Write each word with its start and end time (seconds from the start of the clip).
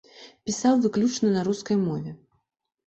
Пісаў 0.49 0.73
выключна 0.85 1.27
на 1.37 1.47
рускай 1.51 1.77
мове. 1.87 2.11